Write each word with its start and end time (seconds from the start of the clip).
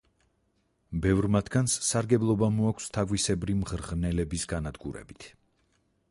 ბევრ 1.01 1.25
მათგანს 1.33 1.75
სარგებლობა 1.89 2.49
მოაქვს 2.55 2.89
თაგვისებრი 2.97 3.57
მღრღნელების 3.59 4.47
განადგურებით. 4.55 5.29